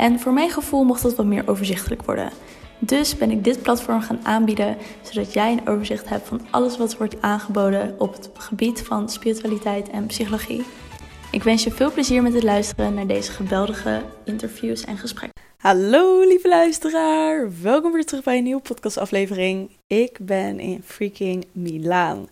[0.00, 2.30] En voor mijn gevoel mocht dat wat meer overzichtelijk worden.
[2.78, 6.96] Dus ben ik dit platform gaan aanbieden, zodat jij een overzicht hebt van alles wat
[6.96, 10.62] wordt aangeboden op het gebied van spiritualiteit en psychologie.
[11.30, 15.42] Ik wens je veel plezier met het luisteren naar deze geweldige interviews en gesprekken.
[15.56, 19.70] Hallo lieve luisteraar, welkom weer terug bij een nieuwe podcastaflevering.
[19.86, 22.28] Ik ben in freaking Milaan.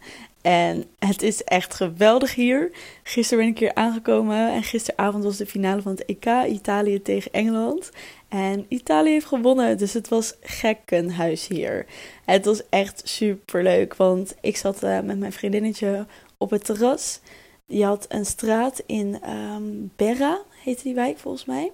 [0.49, 2.71] En het is echt geweldig hier.
[3.03, 7.33] Gisteren ben ik hier aangekomen en gisteravond was de finale van het EK Italië tegen
[7.33, 7.91] Engeland.
[8.29, 11.87] En Italië heeft gewonnen, dus het was gekkenhuis hier.
[12.25, 16.07] Het was echt super leuk, want ik zat uh, met mijn vriendinnetje
[16.39, 17.21] op het terras.
[17.67, 21.73] Die had een straat in um, Berra, heette die wijk volgens mij.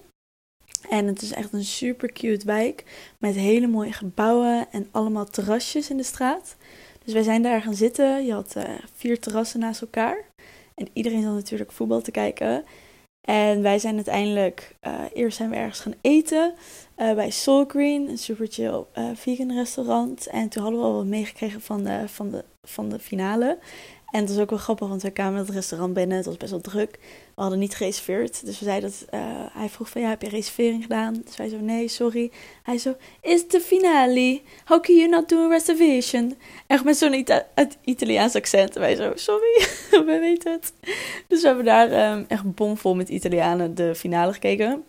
[0.89, 2.83] En het is echt een super cute wijk
[3.17, 6.55] met hele mooie gebouwen en allemaal terrasjes in de straat.
[7.05, 8.25] Dus wij zijn daar gaan zitten.
[8.25, 10.25] Je had uh, vier terrassen naast elkaar.
[10.75, 12.63] En iedereen zat natuurlijk voetbal te kijken.
[13.27, 16.53] En wij zijn uiteindelijk, uh, eerst zijn we ergens gaan eten
[16.97, 20.27] uh, bij Soul Green, een super chill vegan restaurant.
[20.27, 23.57] En toen hadden we al wat meegekregen van de, van, de, van de finale.
[24.11, 26.17] En het was ook wel grappig, want we kwamen het restaurant binnen.
[26.17, 26.99] Het was best wel druk.
[27.35, 28.45] We hadden niet gereserveerd.
[28.45, 29.09] Dus we zeiden dat
[29.55, 31.21] hij vroeg van ja, heb je reservering gedaan?
[31.25, 32.31] Dus wij zo nee, sorry.
[32.63, 34.41] Hij zo, is de finale?
[34.65, 36.37] How can you not do a reservation?
[36.67, 37.45] Echt met zo'n Ita
[37.83, 38.75] Italiaans accent.
[38.75, 39.65] En wij zo, sorry,
[40.05, 40.73] we weten het.
[41.27, 44.83] Dus we hebben daar um, echt bomvol met Italianen de finale gekeken.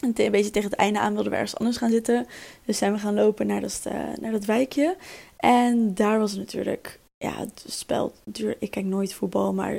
[0.00, 2.26] En een beetje tegen het einde aan wilden we ergens anders gaan zitten.
[2.64, 4.96] Dus zijn we gaan lopen naar dat, uh, naar dat wijkje.
[5.36, 9.74] En daar was het natuurlijk ja, het spel duurde, ik kijk nooit voetbal, maar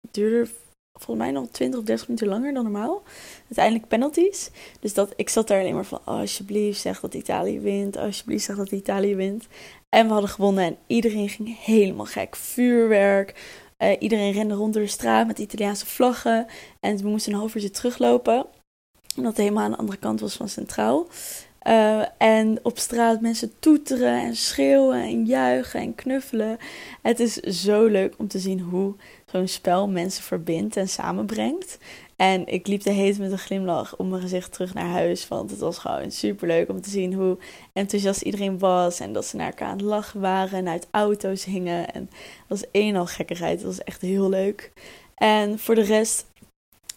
[0.00, 0.50] het duurde
[0.98, 3.02] volgens mij nog 20 of 30 minuten langer dan normaal.
[3.44, 4.50] Uiteindelijk penalties.
[4.80, 8.44] Dus dat, ik zat daar alleen maar van, oh, alsjeblieft zeg dat Italië wint, alsjeblieft
[8.44, 9.46] zeg dat Italië wint.
[9.88, 12.36] En we hadden gewonnen en iedereen ging helemaal gek.
[12.36, 13.34] Vuurwerk,
[13.78, 16.46] uh, iedereen rende rond door de straat met Italiaanse vlaggen.
[16.80, 18.46] En we moesten een half uurtje teruglopen,
[19.16, 21.06] omdat het helemaal aan de andere kant was van Centraal.
[21.68, 26.58] Uh, en op straat mensen toeteren en schreeuwen en juichen en knuffelen.
[27.02, 28.94] Het is zo leuk om te zien hoe
[29.30, 31.78] zo'n spel mensen verbindt en samenbrengt.
[32.16, 35.28] En ik liep de hele met een glimlach op mijn gezicht terug naar huis.
[35.28, 37.38] Want het was gewoon super leuk om te zien hoe
[37.72, 39.00] enthousiast iedereen was.
[39.00, 41.92] En dat ze naar elkaar aan het lachen waren en uit auto's hingen.
[41.92, 42.10] En
[42.48, 43.58] dat was een al gekkigheid.
[43.58, 44.72] Dat was echt heel leuk.
[45.14, 46.26] En voor de rest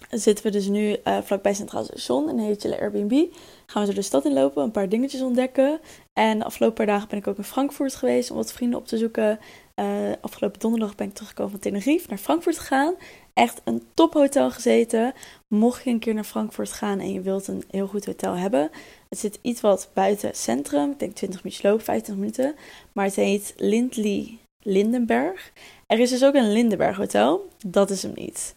[0.09, 3.25] zitten we dus nu uh, vlakbij Centraal Station in een hele Airbnb.
[3.65, 5.79] Gaan we zo de stad inlopen, een paar dingetjes ontdekken.
[6.13, 8.87] En de afgelopen paar dagen ben ik ook in Frankfurt geweest om wat vrienden op
[8.87, 9.39] te zoeken.
[9.81, 12.95] Uh, afgelopen donderdag ben ik teruggekomen van Tenerife naar Frankfurt gegaan.
[13.33, 15.13] Echt een tophotel gezeten.
[15.47, 18.69] Mocht je een keer naar Frankfurt gaan en je wilt een heel goed hotel hebben.
[19.09, 20.91] Het zit iets wat buiten het centrum.
[20.91, 22.55] Ik denk 20 minuten lopen, 25 minuten.
[22.91, 25.51] Maar het heet Lindley Lindenberg.
[25.87, 27.49] Er is dus ook een Lindenberg hotel.
[27.65, 28.55] Dat is hem niet.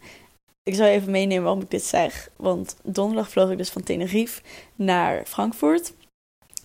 [0.63, 2.31] Ik zal even meenemen waarom ik dit zeg.
[2.37, 4.43] Want donderdag vloog ik dus van Tenerife
[4.75, 5.93] naar Frankfurt.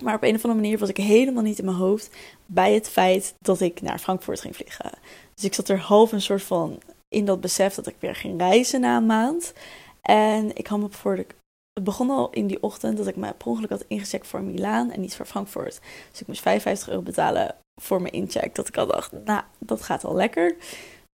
[0.02, 2.10] Maar op een of andere manier was ik helemaal niet in mijn hoofd
[2.52, 4.92] bij het feit dat ik naar Frankfurt ging vliegen.
[5.36, 8.40] Dus ik zat er half een soort van in dat besef dat ik weer ging
[8.40, 9.54] reizen na een maand.
[10.02, 11.26] En ik had me voor de.
[11.74, 14.92] Het begon al in die ochtend dat ik me per ongeluk had ingecheckt voor Milaan
[14.92, 15.80] en niet voor Frankfurt.
[16.12, 18.56] Dus ik moest 55 euro betalen voor mijn incheck.
[18.56, 20.56] Dat ik al dacht, nou, dat gaat al lekker.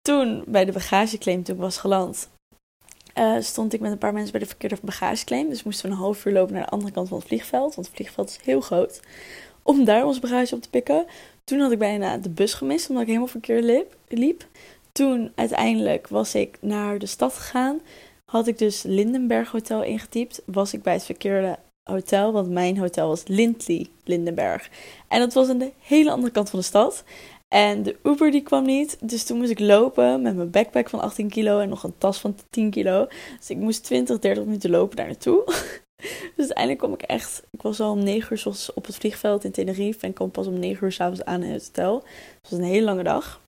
[0.02, 2.30] Toen bij de bagageclaim, toen ik was geland,
[3.18, 5.50] uh, stond ik met een paar mensen bij de verkeerde bagageclaim.
[5.50, 7.76] Dus moesten we een half uur lopen naar de andere kant van het vliegveld.
[7.76, 9.00] Want het vliegveld is heel groot.
[9.64, 11.06] Om daar ons bagage op te pikken.
[11.44, 14.46] Toen had ik bijna de bus gemist, omdat ik helemaal verkeerd liep.
[14.92, 17.80] Toen uiteindelijk was ik naar de stad gegaan.
[18.26, 20.42] Had ik dus Lindenberg Hotel ingetypt.
[20.46, 24.70] Was ik bij het verkeerde hotel, want mijn hotel was Lindley Lindenberg.
[25.08, 27.04] En dat was aan de hele andere kant van de stad.
[27.48, 28.98] En de Uber die kwam niet.
[29.02, 32.20] Dus toen moest ik lopen met mijn backpack van 18 kilo en nog een tas
[32.20, 33.08] van 10 kilo.
[33.38, 35.44] Dus ik moest 20, 30 minuten lopen daar naartoe.
[36.36, 37.44] dus uiteindelijk kwam ik echt.
[37.52, 40.06] Ik was al om 9 uur op het vliegveld in Tenerife.
[40.06, 41.96] En kwam pas om 9 uur s'avonds aan in het hotel.
[42.42, 43.42] Het was een hele lange dag.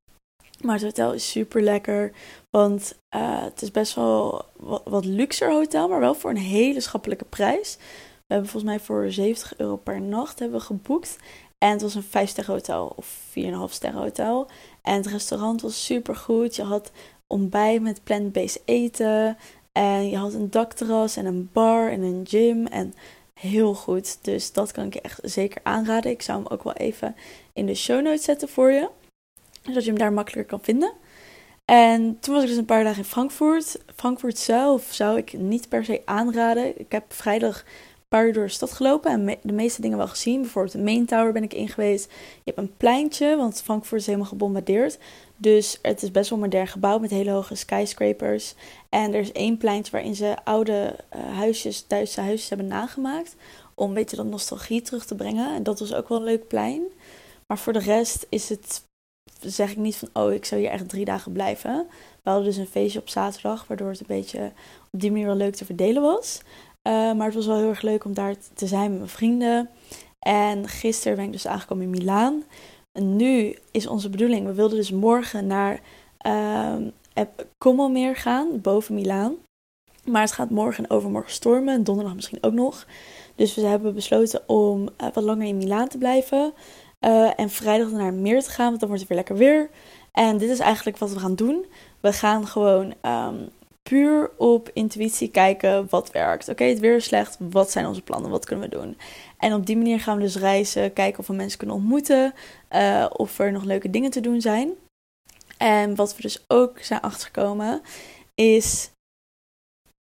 [0.62, 2.12] Maar het hotel is super lekker.
[2.50, 5.88] Want uh, het is best wel wat, wat luxer hotel.
[5.88, 7.78] Maar wel voor een hele schappelijke prijs.
[8.28, 11.18] We hebben volgens mij voor 70 euro per nacht hebben we geboekt.
[11.58, 14.48] En het was een 5 sterren hotel of 4,5 sterren hotel.
[14.82, 16.56] En het restaurant was super goed.
[16.56, 16.92] Je had
[17.28, 19.38] ontbijt met plant-based eten.
[19.76, 22.66] En je had een dakterras en een bar en een gym.
[22.66, 22.94] En
[23.34, 24.24] heel goed.
[24.24, 26.12] Dus dat kan ik je echt zeker aanraden.
[26.12, 27.16] Ik zou hem ook wel even
[27.54, 28.90] in de show notes zetten voor je.
[29.62, 30.94] Zodat je hem daar makkelijker kan vinden.
[31.66, 33.80] En toen was ik dus een paar dagen in Frankfurt.
[33.96, 36.80] Frankfurt zelf zou ik niet per se aanraden.
[36.80, 37.64] Ik heb vrijdag
[38.16, 40.42] paar uur door de stad gelopen en de meeste dingen wel gezien.
[40.42, 42.12] Bijvoorbeeld de Main Tower ben ik in geweest.
[42.44, 44.98] Je hebt een pleintje, want Frankfurt is helemaal gebombardeerd.
[45.38, 48.56] Dus het is best wel modern gebouwd met hele hoge skyscrapers.
[48.90, 53.36] En er is één pleintje waarin ze oude uh, huisjes, Duitse huisjes hebben nagemaakt.
[53.74, 55.56] Om een beetje dat nostalgie terug te brengen.
[55.56, 56.82] En dat was ook wel een leuk plein.
[57.48, 58.82] Maar voor de rest is het,
[59.40, 61.88] zeg ik niet van, oh, ik zou hier echt drie dagen blijven.
[62.24, 64.52] We hadden dus een feestje op zaterdag, waardoor het een beetje
[64.92, 66.42] op die manier wel leuk te verdelen was.
[66.88, 69.70] Uh, maar het was wel heel erg leuk om daar te zijn met mijn vrienden.
[70.20, 72.44] En gisteren ben ik dus aangekomen in Milaan.
[72.92, 75.80] En nu is onze bedoeling, we wilden dus morgen naar
[76.28, 76.76] uh,
[77.58, 79.36] Kommelmeer gaan, boven Milaan.
[80.06, 82.86] Maar het gaat morgen en overmorgen stormen en donderdag misschien ook nog.
[83.36, 86.54] Dus we hebben besloten om uh, wat langer in Milaan te blijven.
[87.00, 89.70] Uh, en vrijdag naar meer te gaan, want dan wordt het weer lekker weer.
[90.12, 91.66] En dit is eigenlijk wat we gaan doen.
[92.00, 93.50] We gaan gewoon um,
[93.90, 96.50] puur op intuïtie kijken wat werkt.
[96.50, 97.38] Oké, het weer is slecht.
[97.40, 98.32] Wat zijn onze plannen?
[98.32, 98.98] Wat kunnen we doen?
[99.38, 102.34] En op die manier gaan we dus reizen, kijken of we mensen kunnen ontmoeten,
[102.72, 104.74] uh, of er nog leuke dingen te doen zijn.
[105.58, 107.82] En wat we dus ook zijn achtergekomen
[108.36, 108.90] is,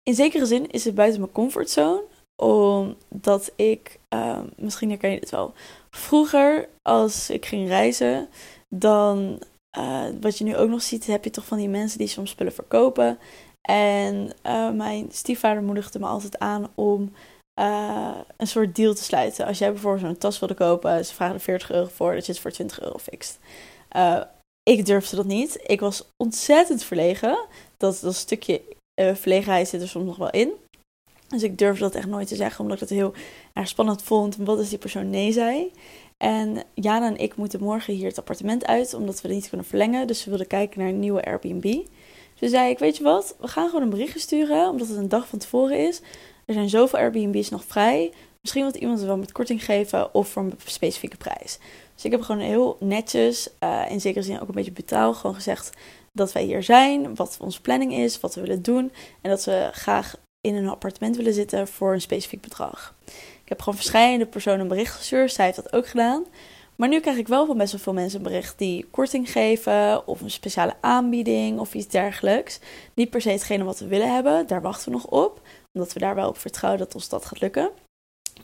[0.03, 2.03] in zekere zin is het buiten mijn comfortzone,
[2.41, 5.53] omdat ik, uh, misschien herken je het wel,
[5.89, 8.29] vroeger als ik ging reizen,
[8.75, 9.41] dan
[9.77, 12.29] uh, wat je nu ook nog ziet, heb je toch van die mensen die soms
[12.29, 13.19] spullen verkopen.
[13.69, 17.13] En uh, mijn stiefvader moedigde me altijd aan om
[17.59, 19.45] uh, een soort deal te sluiten.
[19.45, 22.31] Als jij bijvoorbeeld zo'n tas wilde kopen, ze vragen er 40 euro voor, dat je
[22.31, 23.39] het voor 20 euro fixt.
[23.95, 24.21] Uh,
[24.63, 25.59] ik durfde dat niet.
[25.65, 27.45] Ik was ontzettend verlegen.
[27.77, 28.61] Dat, dat stukje
[29.13, 30.51] verlegenheid zit er soms nog wel in.
[31.27, 33.13] Dus ik durfde dat echt nooit te zeggen, omdat ik het heel
[33.53, 34.35] erg spannend vond.
[34.35, 35.71] Wat als die persoon nee zei?
[36.17, 39.67] En Jana en ik moeten morgen hier het appartement uit, omdat we het niet kunnen
[39.67, 40.07] verlengen.
[40.07, 41.85] Dus we wilden kijken naar een nieuwe Airbnb.
[42.39, 45.09] Dus zei ik, weet je wat, we gaan gewoon een berichtje sturen, omdat het een
[45.09, 46.01] dag van tevoren is.
[46.45, 48.13] Er zijn zoveel Airbnb's nog vrij.
[48.41, 51.57] Misschien wil iemand het wel met korting geven of voor een specifieke prijs.
[51.95, 55.35] Dus ik heb gewoon heel netjes, uh, in zekere zin ook een beetje brutaal, gewoon
[55.35, 55.69] gezegd
[56.13, 58.91] dat wij hier zijn, wat onze planning is, wat we willen doen.
[59.21, 62.95] En dat we graag in een appartement willen zitten voor een specifiek bedrag.
[63.43, 65.33] Ik heb gewoon verschillende personen een bericht gestuurd.
[65.33, 66.25] Zij heeft dat ook gedaan.
[66.79, 70.21] Maar nu krijg ik wel van best wel veel mensen bericht die korting geven of
[70.21, 72.59] een speciale aanbieding of iets dergelijks.
[72.93, 75.41] Niet per se hetgene wat we willen hebben, daar wachten we nog op,
[75.73, 77.69] omdat we daar wel op vertrouwen dat ons dat gaat lukken.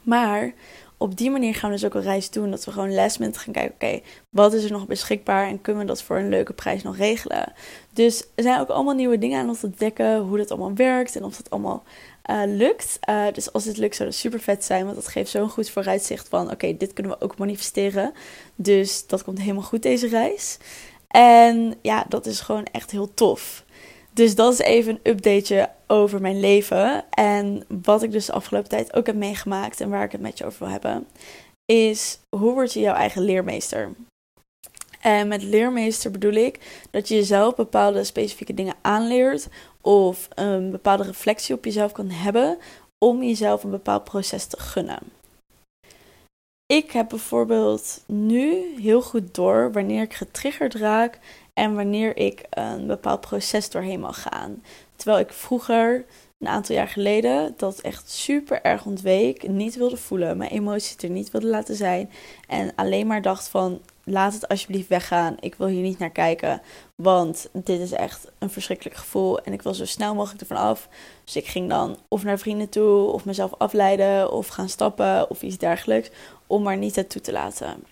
[0.02, 0.54] Maar
[0.98, 2.52] op die manier gaan we dus ook een reis doen.
[2.52, 5.88] Dat we gewoon last gaan kijken, oké, wat is er nog beschikbaar en kunnen we
[5.88, 7.54] dat voor een leuke prijs nog regelen.
[7.94, 11.16] Dus er zijn ook allemaal nieuwe dingen aan ons te dekken, hoe dat allemaal werkt
[11.16, 11.84] en of dat allemaal
[12.30, 13.00] uh, lukt.
[13.10, 15.70] Uh, dus als dit lukt zou dat super vet zijn, want dat geeft zo'n goed
[15.70, 18.14] vooruitzicht van, oké, dit kunnen we ook manifesteren.
[18.56, 20.58] Dus dat komt helemaal goed deze reis.
[21.08, 23.65] En ja, dat is gewoon echt heel tof.
[24.16, 27.10] Dus dat is even een updateje over mijn leven.
[27.10, 30.38] En wat ik dus de afgelopen tijd ook heb meegemaakt en waar ik het met
[30.38, 31.08] je over wil hebben,
[31.66, 33.92] is hoe word je jouw eigen leermeester?
[35.02, 39.48] En met leermeester bedoel ik dat je jezelf bepaalde specifieke dingen aanleert
[39.82, 42.58] of een bepaalde reflectie op jezelf kan hebben
[43.06, 45.00] om jezelf een bepaald proces te gunnen.
[46.66, 51.20] Ik heb bijvoorbeeld nu heel goed door wanneer ik getriggerd raak
[51.60, 54.64] en wanneer ik een bepaald proces doorheen mag gaan.
[54.96, 56.06] Terwijl ik vroeger,
[56.40, 61.10] een aantal jaar geleden, dat echt super erg ontweek, niet wilde voelen, mijn emoties er
[61.10, 62.12] niet wilde laten zijn
[62.48, 65.38] en alleen maar dacht van laat het alsjeblieft weggaan.
[65.40, 66.62] Ik wil hier niet naar kijken,
[66.96, 70.90] want dit is echt een verschrikkelijk gevoel en ik wil zo snel mogelijk ervan af.
[71.24, 75.42] Dus ik ging dan of naar vrienden toe, of mezelf afleiden, of gaan stappen of
[75.42, 76.10] iets dergelijks,
[76.48, 77.84] om maar niet het toe te laten.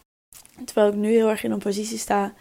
[0.65, 2.33] Terwijl ik nu heel erg in een positie sta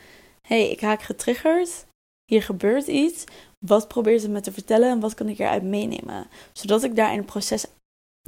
[0.52, 1.86] hey, ik haak getriggerd.
[2.24, 3.24] Hier gebeurt iets.
[3.58, 6.26] Wat probeert het me te vertellen en wat kan ik eruit meenemen?
[6.52, 7.66] Zodat ik daar in het proces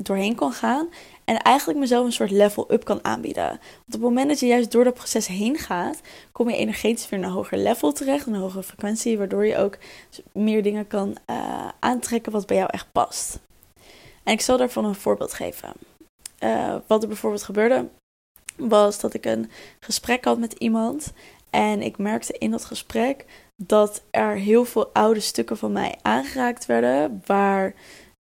[0.02, 0.88] doorheen kan gaan
[1.25, 3.49] en eigenlijk mezelf een soort level up kan aanbieden.
[3.49, 6.00] Want op het moment dat je juist door dat proces heen gaat,
[6.33, 9.78] kom je energetisch weer naar een hoger level terecht, een hogere frequentie, waardoor je ook
[10.33, 13.40] meer dingen kan uh, aantrekken wat bij jou echt past.
[14.23, 15.73] En ik zal daarvan een voorbeeld geven.
[16.40, 17.88] Uh, wat er bijvoorbeeld gebeurde,
[18.57, 19.50] was dat ik een
[19.81, 21.12] gesprek had met iemand
[21.54, 23.25] en ik merkte in dat gesprek
[23.56, 27.75] dat er heel veel oude stukken van mij aangeraakt werden, waar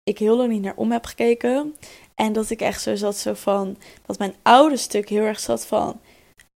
[0.03, 1.77] ik heel lang niet naar om heb gekeken.
[2.15, 5.67] En dat ik echt zo zat, zo van, dat mijn oude stuk heel erg zat
[5.67, 6.01] van,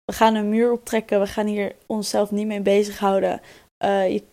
[0.06, 3.42] we gaan een muur optrekken, we gaan hier onszelf niet mee bezighouden.
[3.86, 4.24] Uh, je,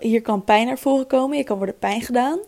[0.00, 2.38] hier kan pijn naar voren komen, je kan worden pijn gedaan.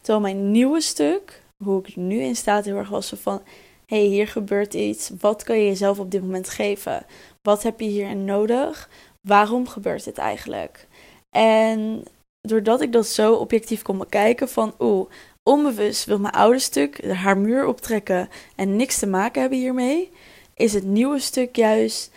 [0.00, 3.42] Terwijl mijn nieuwe stuk hoe ik nu in staat heel erg was van...
[3.86, 5.10] hey, hier gebeurt iets.
[5.20, 7.06] Wat kan je jezelf op dit moment geven?
[7.42, 8.88] Wat heb je hierin nodig?
[9.20, 10.86] Waarom gebeurt dit eigenlijk?
[11.30, 12.02] En
[12.40, 14.74] doordat ik dat zo objectief kon bekijken van...
[14.78, 15.10] oeh,
[15.42, 20.10] onbewust wil mijn oude stuk haar muur optrekken en niks te maken hebben hiermee...
[20.54, 22.10] is het nieuwe stuk juist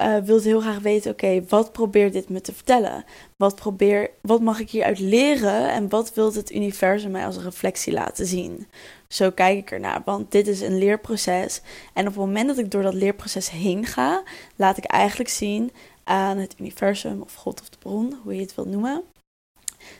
[0.00, 3.04] uh, wilt heel graag weten: oké, wat probeert dit me te vertellen?
[3.36, 7.92] Wat, probeer, wat mag ik hieruit leren en wat wil het universum mij als reflectie
[7.92, 8.66] laten zien?
[9.08, 11.62] Zo kijk ik ernaar, want dit is een leerproces.
[11.92, 14.22] En op het moment dat ik door dat leerproces heen ga,
[14.56, 15.72] laat ik eigenlijk zien
[16.04, 19.02] aan het universum of God of de bron, hoe je het wilt noemen,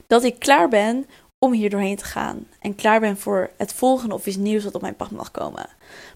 [0.07, 1.07] dat ik klaar ben
[1.45, 2.47] om hier doorheen te gaan.
[2.61, 5.67] En klaar ben voor het volgende of iets nieuws wat op mijn pad mag komen.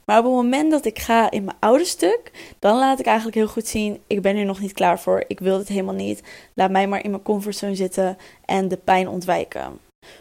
[0.05, 3.37] Maar op het moment dat ik ga in mijn oude stuk, dan laat ik eigenlijk
[3.37, 5.25] heel goed zien: ik ben er nog niet klaar voor.
[5.27, 6.23] Ik wil het helemaal niet.
[6.55, 9.79] Laat mij maar in mijn comfortzone zitten en de pijn ontwijken.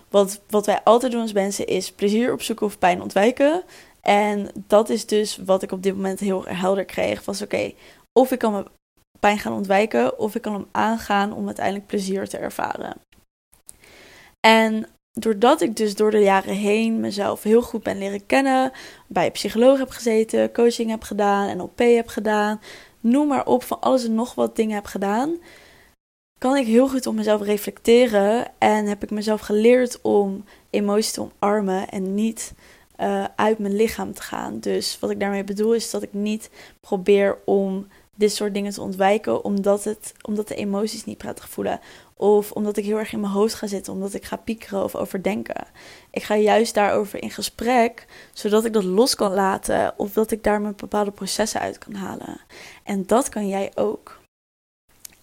[0.09, 3.63] Want wat wij altijd doen als mensen is plezier opzoeken of pijn ontwijken.
[4.01, 7.25] En dat is dus wat ik op dit moment heel helder kreeg.
[7.25, 7.71] Was oké,
[8.19, 8.67] of ik kan mijn
[9.19, 12.97] pijn gaan ontwijken, of ik kan hem aangaan om uiteindelijk plezier te ervaren.
[14.47, 14.87] En
[15.19, 18.71] doordat ik dus door de jaren heen mezelf heel goed ben leren kennen,
[19.07, 22.61] bij een psycholoog heb gezeten, coaching heb gedaan, NLP heb gedaan,
[22.99, 25.37] noem maar op, van alles en nog wat dingen heb gedaan,
[26.39, 31.27] kan ik heel goed op mezelf reflecteren en heb ik mezelf geleerd om emoties te
[31.39, 32.53] omarmen en niet
[33.01, 34.59] uh, uit mijn lichaam te gaan.
[34.59, 38.81] Dus wat ik daarmee bedoel is dat ik niet probeer om dit soort dingen te
[38.81, 41.79] ontwijken omdat, het, omdat de emoties niet prettig voelen.
[42.19, 44.95] Of omdat ik heel erg in mijn hoofd ga zitten, omdat ik ga piekeren of
[44.95, 45.67] overdenken.
[46.11, 50.43] Ik ga juist daarover in gesprek, zodat ik dat los kan laten of dat ik
[50.43, 52.41] daar mijn bepaalde processen uit kan halen.
[52.83, 54.23] En dat kan jij ook.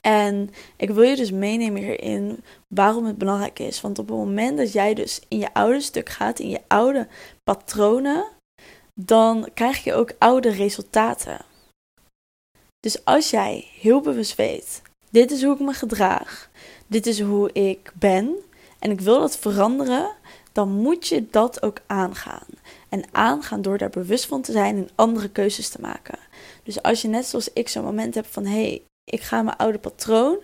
[0.01, 3.81] En ik wil je dus meenemen hierin waarom het belangrijk is.
[3.81, 7.09] Want op het moment dat jij dus in je oude stuk gaat, in je oude
[7.45, 8.25] patronen,
[8.95, 11.45] dan krijg je ook oude resultaten.
[12.81, 16.51] Dus als jij heel bewust weet, dit is hoe ik me gedraag,
[16.93, 18.37] dit is hoe ik ben
[18.79, 20.11] en ik wil dat veranderen,
[20.53, 22.47] dan moet je dat ook aangaan.
[22.89, 26.19] En aangaan door daar bewust van te zijn en andere keuzes te maken.
[26.63, 29.57] Dus als je net zoals ik zo'n moment hebt van hé, hey, ik ga mijn
[29.57, 30.39] oude patroon,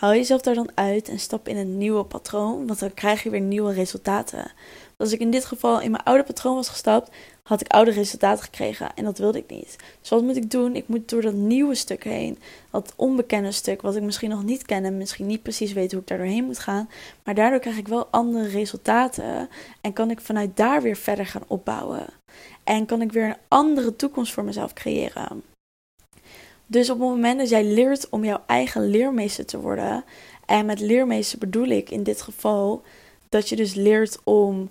[0.00, 3.30] haal jezelf daar dan uit en stap in een nieuwe patroon, want dan krijg je
[3.30, 4.52] weer nieuwe resultaten.
[4.96, 7.10] Als ik in dit geval in mijn oude patroon was gestapt,
[7.42, 9.76] had ik oude resultaten gekregen en dat wilde ik niet.
[10.00, 10.76] Dus wat moet ik doen?
[10.76, 12.38] Ik moet door dat nieuwe stuk heen,
[12.70, 16.00] dat onbekende stuk, wat ik misschien nog niet ken en misschien niet precies weet hoe
[16.00, 16.88] ik daar doorheen moet gaan.
[17.24, 19.48] Maar daardoor krijg ik wel andere resultaten
[19.80, 22.06] en kan ik vanuit daar weer verder gaan opbouwen.
[22.64, 25.49] En kan ik weer een andere toekomst voor mezelf creëren.
[26.70, 30.04] Dus op het moment dat jij leert om jouw eigen leermeester te worden,
[30.46, 32.82] en met leermeester bedoel ik in dit geval
[33.28, 34.70] dat je dus leert om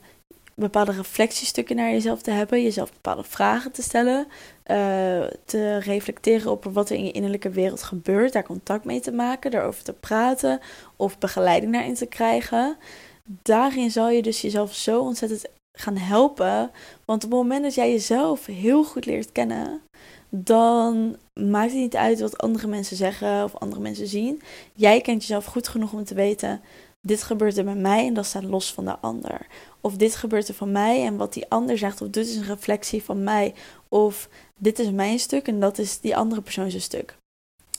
[0.56, 6.64] bepaalde reflectiestukken naar jezelf te hebben, jezelf bepaalde vragen te stellen, uh, te reflecteren op
[6.64, 10.60] wat er in je innerlijke wereld gebeurt, daar contact mee te maken, daarover te praten
[10.96, 12.78] of begeleiding daarin te krijgen.
[13.24, 16.72] Daarin zal je dus jezelf zo ontzettend gaan helpen,
[17.06, 19.82] want op het moment dat jij jezelf heel goed leert kennen,
[20.30, 24.42] dan maakt het niet uit wat andere mensen zeggen of andere mensen zien.
[24.74, 26.62] Jij kent jezelf goed genoeg om te weten:
[27.02, 29.48] dit gebeurt er bij mij en dat staat los van de ander.
[29.82, 32.44] Of dit gebeurt er van mij en wat die ander zegt, of dit is een
[32.44, 33.54] reflectie van mij.
[33.88, 37.18] Of dit is mijn stuk en dat is die andere persoon zijn stuk.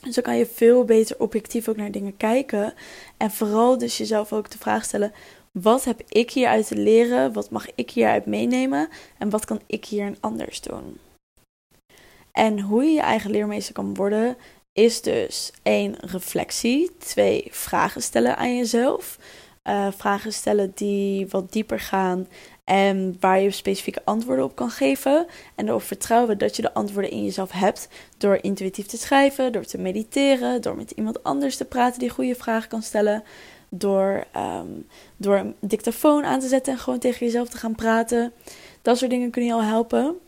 [0.02, 2.75] Dus dan kan je veel beter objectief ook naar dingen kijken.
[3.16, 5.12] En vooral dus jezelf ook de vraag stellen:
[5.52, 7.33] wat heb ik hieruit te leren?
[7.33, 8.88] Wat mag ik hieruit meenemen?
[9.19, 10.99] En wat kan ik hier anders doen?
[12.32, 14.37] En hoe je je eigen leermeester kan worden,
[14.72, 19.18] is dus één reflectie, twee vragen stellen aan jezelf.
[19.64, 22.26] Uh, vragen stellen die wat dieper gaan
[22.64, 25.26] en waar je specifieke antwoorden op kan geven.
[25.54, 29.64] En erop vertrouwen dat je de antwoorden in jezelf hebt door intuïtief te schrijven, door
[29.64, 33.22] te mediteren, door met iemand anders te praten die goede vragen kan stellen.
[33.68, 38.32] Door, um, door een dictafoon aan te zetten en gewoon tegen jezelf te gaan praten.
[38.82, 40.18] Dat soort dingen kunnen je al helpen.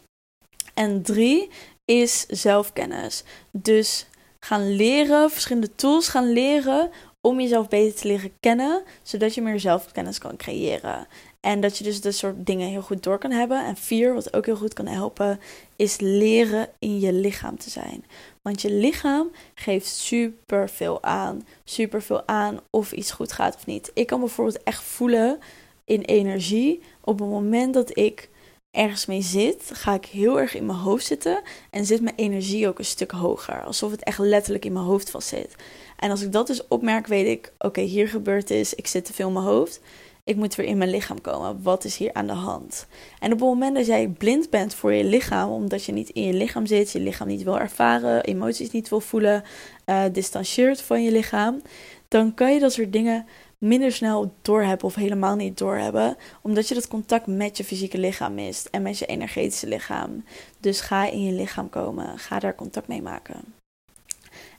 [0.75, 1.51] En drie
[1.93, 3.25] is zelfkennis.
[3.51, 4.07] Dus
[4.41, 9.61] gaan leren, verschillende tools gaan leren om jezelf beter te leren kennen, zodat je meer
[9.61, 11.07] zelfkennis kan creëren.
[11.41, 13.65] En dat je dus dat soort dingen heel goed door kan hebben.
[13.65, 15.41] En vier, wat ook heel goed kan helpen,
[15.77, 18.05] is leren in je lichaam te zijn.
[18.43, 21.47] Want je lichaam geeft super veel aan.
[21.65, 23.91] Super veel aan of iets goed gaat of niet.
[23.95, 25.39] Ik kan bijvoorbeeld echt voelen
[25.85, 28.31] in energie op het moment dat ik
[28.73, 32.69] ergens mee zit, ga ik heel erg in mijn hoofd zitten en zit mijn energie
[32.69, 33.63] ook een stuk hoger.
[33.63, 35.55] Alsof het echt letterlijk in mijn hoofd vast zit.
[35.97, 39.13] En als ik dat dus opmerk, weet ik, oké, hier gebeurt is, ik zit te
[39.13, 39.81] veel in mijn hoofd.
[40.25, 41.63] ik moet weer in mijn lichaam komen.
[41.63, 42.87] Wat is hier aan de hand?
[43.19, 46.23] En op het moment dat jij blind bent voor je lichaam, omdat je niet in
[46.23, 49.45] je lichaam zit, je lichaam niet wil ervaren, emoties niet wil voelen,
[49.87, 51.63] uh, distancieert van je lichaam,
[52.09, 53.27] dan kan je dat soort dingen
[53.63, 58.35] minder snel doorhebben of helemaal niet doorhebben, omdat je dat contact met je fysieke lichaam
[58.35, 60.25] mist en met je energetische lichaam.
[60.61, 63.55] Dus ga in je lichaam komen, ga daar contact mee maken.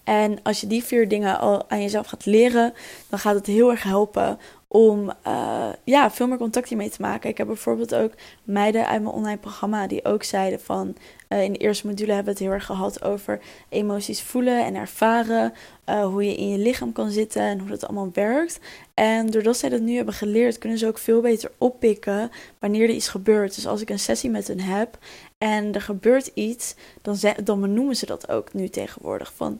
[0.04, 2.74] En als je die vier dingen al aan jezelf gaat leren,
[3.10, 7.30] dan gaat het heel erg helpen om uh, ja, veel meer contact hiermee te maken.
[7.30, 8.12] Ik heb bijvoorbeeld ook
[8.44, 10.96] meiden uit mijn online programma die ook zeiden van...
[11.34, 14.76] Uh, in de eerste module hebben we het heel erg gehad over emoties voelen en
[14.76, 15.54] ervaren.
[15.90, 18.60] Uh, hoe je in je lichaam kan zitten en hoe dat allemaal werkt.
[18.94, 22.96] En doordat zij dat nu hebben geleerd, kunnen ze ook veel beter oppikken wanneer er
[22.96, 23.56] iets gebeurt.
[23.56, 24.98] Dus als ik een sessie met hen heb
[25.38, 29.34] en er gebeurt iets, dan, dan benoemen ze dat ook nu tegenwoordig.
[29.36, 29.60] Van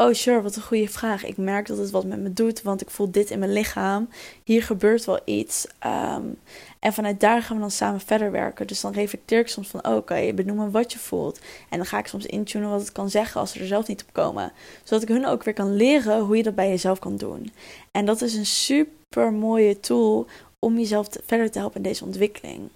[0.00, 1.24] Oh, sure, wat een goede vraag.
[1.24, 4.08] Ik merk dat het wat met me doet, want ik voel dit in mijn lichaam.
[4.44, 5.66] Hier gebeurt wel iets.
[5.86, 6.38] Um,
[6.80, 8.66] en vanuit daar gaan we dan samen verder werken.
[8.66, 11.40] Dus dan reflecteer ik soms van, oh, oké, okay, benoemen wat je voelt.
[11.70, 14.02] En dan ga ik soms intunen wat het kan zeggen als ze er zelf niet
[14.02, 14.52] op komen.
[14.84, 17.52] Zodat ik hun ook weer kan leren hoe je dat bij jezelf kan doen.
[17.90, 20.26] En dat is een super mooie tool
[20.58, 22.68] om jezelf verder te helpen in deze ontwikkeling.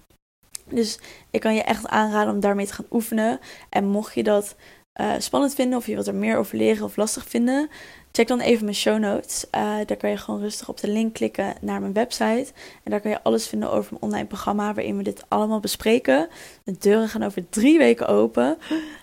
[0.69, 0.99] Dus
[1.29, 3.39] ik kan je echt aanraden om daarmee te gaan oefenen.
[3.69, 4.55] En mocht je dat
[4.99, 7.69] uh, spannend vinden of je wilt er meer over leren of lastig vinden,
[8.11, 9.45] check dan even mijn show notes.
[9.55, 12.51] Uh, daar kan je gewoon rustig op de link klikken naar mijn website.
[12.83, 16.27] En daar kan je alles vinden over mijn online programma waarin we dit allemaal bespreken.
[16.63, 18.57] De deuren gaan over drie weken open.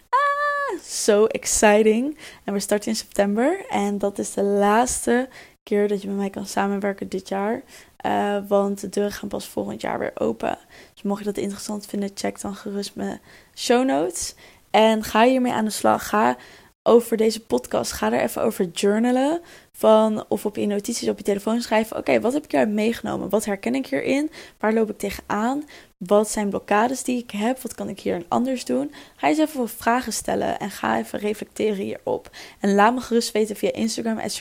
[0.09, 2.19] Ah, so exciting.
[2.45, 3.67] En we starten in september.
[3.69, 5.29] En dat is de laatste
[5.63, 7.63] keer dat je met mij kan samenwerken dit jaar.
[8.07, 10.59] Uh, want de deuren gaan pas volgend jaar weer open.
[10.95, 13.21] Dus mocht je dat interessant vinden, check dan gerust mijn
[13.55, 14.35] show notes.
[14.77, 16.09] En ga hiermee aan de slag.
[16.09, 16.37] Ga
[16.83, 19.41] over deze podcast, ga er even over journalen.
[19.79, 21.97] Van, of op je notities op je telefoon schrijven.
[21.97, 23.29] Oké, wat heb ik hieruit meegenomen?
[23.29, 24.31] Wat herken ik hierin?
[24.59, 25.65] Waar loop ik tegenaan?
[25.97, 27.61] Wat zijn blokkades die ik heb?
[27.61, 28.93] Wat kan ik hier anders doen?
[29.17, 32.31] Ga eens even vragen stellen en ga even reflecteren hierop.
[32.61, 34.41] En laat me gerust weten via Instagram at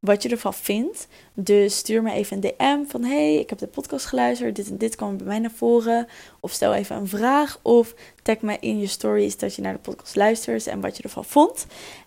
[0.00, 1.08] wat je ervan vindt.
[1.34, 4.78] Dus stuur me even een DM van hey, ik heb de podcast geluisterd, dit en
[4.78, 6.06] dit kwam bij mij naar voren.
[6.40, 9.78] Of stel even een vraag of tag me in je stories dat je naar de
[9.78, 11.66] podcast luistert en wat je ervan vond.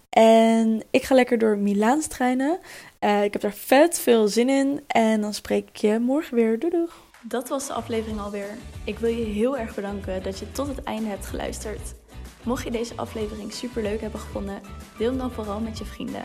[0.09, 2.59] En ik ga lekker door Milaans trainen.
[2.99, 6.59] Uh, ik heb daar vet veel zin in en dan spreek ik je morgen weer.
[6.59, 7.07] Doei doeg!
[7.21, 8.57] Dat was de aflevering alweer.
[8.83, 11.93] Ik wil je heel erg bedanken dat je tot het einde hebt geluisterd.
[12.43, 14.61] Mocht je deze aflevering super leuk hebben gevonden,
[14.97, 16.23] deel hem dan vooral met je vrienden.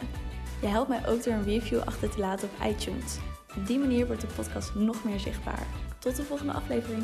[0.60, 3.16] Je helpt mij ook door een review achter te laten op iTunes.
[3.56, 5.66] Op die manier wordt de podcast nog meer zichtbaar.
[5.98, 7.02] Tot de volgende aflevering.